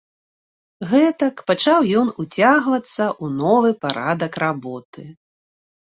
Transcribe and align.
Гэтак 0.93 1.35
пачаў 1.51 1.79
ён 2.01 2.07
уцягвацца 2.25 2.91
ў 2.91 3.25
новы 3.39 3.71
парадак 3.87 4.45
работы. 4.49 5.11